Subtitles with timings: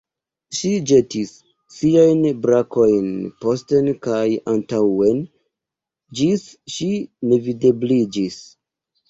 [0.59, 1.33] Ŝi ĵetis
[1.75, 3.11] siajn brakojn
[3.45, 4.23] posten kaj
[4.55, 5.21] antaŭen,
[6.23, 6.91] ĝis ŝi
[7.29, 8.43] nevidebliĝis.